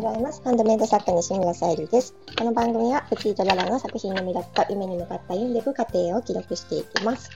[0.00, 0.40] ございます。
[0.42, 2.14] ハンドメイド作家西村さゆりです。
[2.38, 7.30] この番組はプティとララの作品の魅力と夢に向かった読んでいく過程を記録していきます。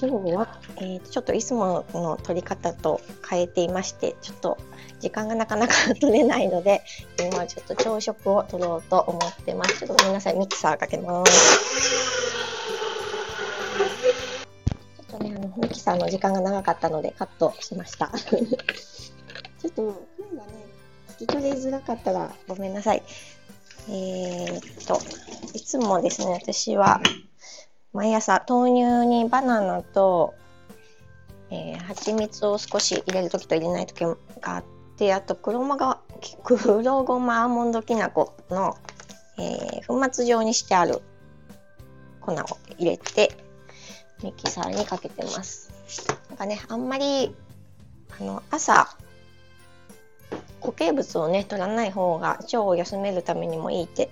[0.00, 4.58] 今日は、えー、ちょっといつもの撮り方と変えていまして、ちょっと
[5.00, 6.82] 時間がなかなか取れないので、
[7.18, 9.80] 今ちょっと朝食を取ろうと思ってます。
[9.80, 12.30] ちょっとごめんなさい、ミキサーかけます。
[14.78, 18.08] ちょっとね、あのミキサーの時間が長かったのでカットしました。
[19.60, 20.00] ちょっと、
[21.20, 23.02] 聞き取りづらかったらごめんなさい。
[23.90, 24.98] えー、っと、
[25.52, 27.02] いつもですね、私は
[27.92, 30.32] 毎朝豆乳にバナナと、
[31.50, 34.16] えー、蜂蜜を少し入れるときと入れないときが
[34.56, 34.64] あっ
[34.96, 35.76] て、あと黒ま
[36.42, 38.78] 黒ごまアーモンドきな粉の、
[39.38, 41.02] えー、粉末状にしてある
[42.22, 42.36] 粉を
[42.78, 43.36] 入れて
[44.22, 45.70] ミキサーにかけてます。
[46.30, 47.36] なんかね、あんまり
[48.18, 48.96] あの朝
[50.70, 54.10] 固形物をね取らない方が腸を休めるためにもいいって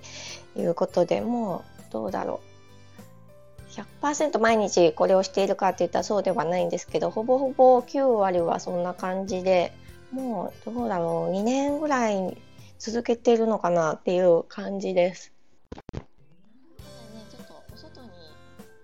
[0.57, 3.71] いうことでもうどうだろう
[4.01, 9.71] 100%毎日これをしているかって言ったらそうではないんですけどほぼほぼ9割はそんな感じで
[10.11, 12.37] もうどうだろう2年ぐらい
[12.77, 15.33] 続けてるのかなっていう感じです。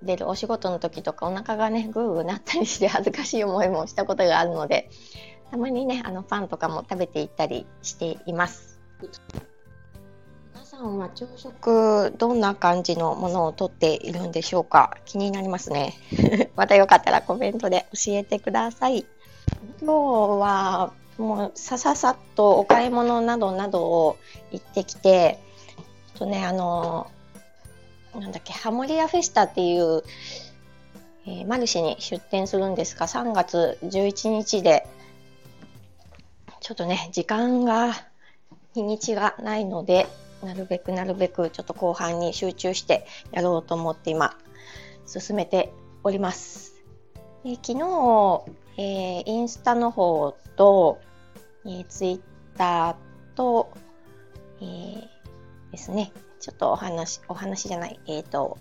[0.03, 4.89] 出るお仕事の時とかお腹がねグーグーなったりして恥ずかしい思いもしたことがあるので
[5.51, 8.79] たまにねあのパンとかも食べていったりしています。
[10.53, 14.97] 皆さんは朝食どんな感じのものをとっているんでしょうか？
[15.05, 15.95] 気になりますね。
[16.55, 19.05] またよかったらコメントで教えてください。
[19.81, 24.17] 今日はもうさささっとお買い物などなどを
[24.51, 25.39] 行ってきて
[26.17, 27.09] とねあの
[28.13, 30.03] なんだっけハモリアフェスタっていう、
[31.25, 34.87] えー、マルシェに出店するんですが3月11日で
[36.65, 37.93] ちょっとね時間が
[38.73, 40.07] 日にちがないので
[40.43, 44.35] なるべくなるべくちょっと後半に集中してやろうと思って今
[45.05, 45.71] 進めて
[46.03, 46.73] おります。
[47.43, 48.41] で昨日、
[48.77, 50.99] えー、インスタの方と、
[51.67, 52.21] えー、ツイッ
[52.57, 53.71] ターと、
[54.59, 55.07] えー、
[55.71, 58.57] ですねちょっとお話、お話じゃない、えっ、ー、と、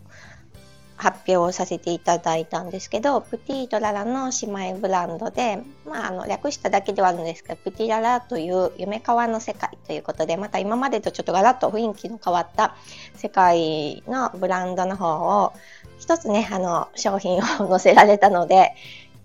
[0.97, 12.77] 発表をさせていただいたんですけど、プティートララの姉妹ブランドで、まあ、あの略しただけではあるんですけど、プティララという夢川の世界ということで、また今までとちょっとガラッと雰囲気の変わった
[13.16, 15.53] 世界のブランドの方を、
[15.99, 18.75] 一つね、あの、商品を載せられたので、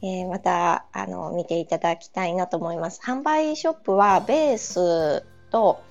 [0.01, 3.01] えー、また、あの、見ていただきたいなと思います。
[3.03, 5.81] 販売ショップはベースと、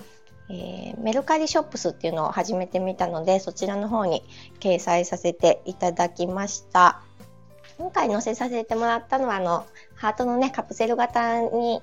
[0.49, 4.23] えー、メルカリショップスっていうのを始めてみたのでそちらの方に
[4.59, 7.01] 掲載させていただきました。
[7.77, 9.65] 今回載せさせてもらったのはあの
[9.95, 11.81] ハートのねカプセル型に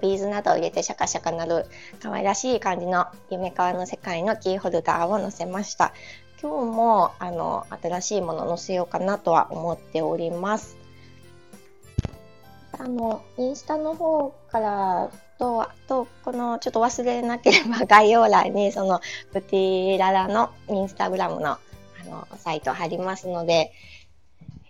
[0.00, 1.66] ビーズなどを入れてシャカシャカなる
[2.00, 5.92] 可愛らしい感じの夢川の世界のキーホルダーを載せました。
[6.42, 10.81] 今日もあの新しいもの載せようかなとは思っております。
[12.84, 19.00] あのインスタの方からと、あと、この、ちょっと忘れなければ概要欄に、その、
[19.32, 21.58] プティララのインスタグラムの、あ
[22.06, 23.72] の、サイト貼りますので、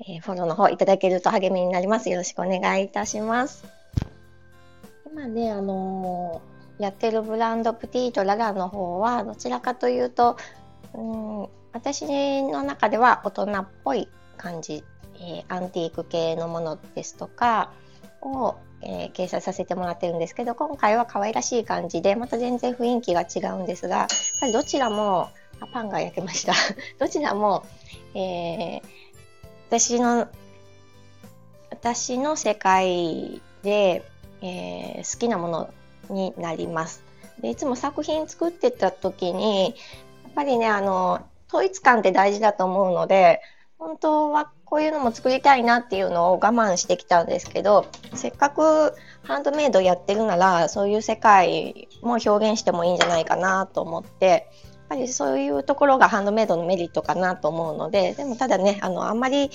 [0.06, 2.11] えー、フォローの方いただけると励みになります。
[2.11, 3.65] よろしくお願いいたします。
[5.11, 10.37] 今ね、あのー、やってるブランドプティとララの方は、どちらかというと、
[10.94, 14.84] うん、私の中では大人っぽい感じ、
[15.17, 17.73] えー、アンティーク系のものですとか
[18.22, 24.09] を、えー、掲載させてもらってるんですけど今回は可愛らしい感じでまた全然雰囲気が違うんですがやっ
[24.41, 25.28] ぱりどちらも
[25.60, 26.55] あパンが焼けました
[26.99, 27.65] どちらも、
[28.15, 28.82] えー、
[29.69, 30.28] 私の
[31.71, 34.05] 私の世界で、
[34.41, 35.71] えー、好きなもの
[36.11, 37.03] になります。
[37.41, 39.75] でいつも作品作ってた時に
[40.22, 43.41] やっぱりねあの統一感って大事だと思うので
[43.78, 54.43] 本当はこういうのも作りたいなっていうのを我慢してきたんですけどせっかくハンドメイドやってるならそういう世界も表現してもいいんじゃないかなと思ってやっ
[54.88, 59.50] ぱりそういうところがハンドメイドのメリットかなと思うのででもただねあのあんまり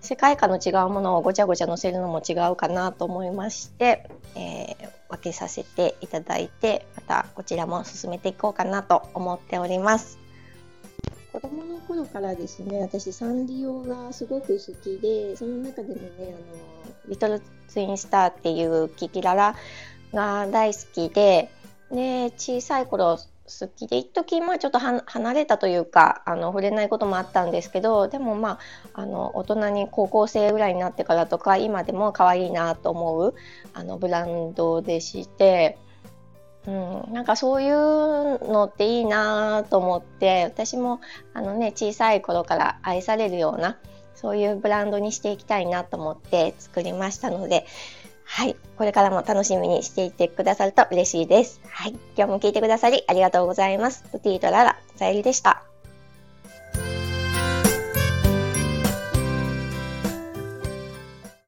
[0.00, 10.21] 世界観の違うものをごちゃごちゃ載せるのも違うかなと思いまして、えー、分けさせていただいてまたこちらも進めていこうかなと思っております。
[11.32, 19.56] 子供の頃からですね私サンリオがすごく好きでその中でもねあのリトルツインスターっていうキキララ
[20.12, 21.50] が大好きで
[21.90, 28.58] で小さい頃好きで一時まあちょっと離れたというかあの触れないこともあったんですけどでもま
[28.94, 33.34] ああの大人に高校生ぐらいになってからとか今でも可愛いなと思う
[33.74, 35.78] あのブランドでして
[36.66, 41.00] うん、なんかそういうのっていいなと思って私も
[41.34, 43.78] あのね小さい頃から愛されるような
[44.14, 47.66] そういうブランドにしていきたいなと思って作りましたので
[48.24, 48.56] はい。
[48.78, 51.60] これからも楽しみにしていてくださると嬉しいです。
[51.68, 51.90] はい。
[52.16, 54.04] 今日も聞いてくださりありがとうございます。
[54.10, 55.71] プティートララ、さゆりでした。